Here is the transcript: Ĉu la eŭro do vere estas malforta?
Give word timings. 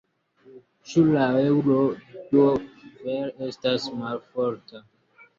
Ĉu 0.91 1.01
la 1.15 1.25
eŭro 1.49 1.75
do 2.31 2.45
vere 3.01 3.49
estas 3.49 3.85
malforta? 3.99 4.83